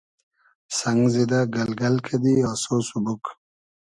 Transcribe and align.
سئنگ 0.77 1.03
زیدۂ 1.13 1.41
گئلگئل 1.55 1.95
کئدی 2.05 2.33
آسۉ 2.51 2.71
سوبوگ 2.87 3.23